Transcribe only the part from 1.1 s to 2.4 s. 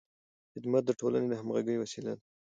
د همغږۍ وسیله ده.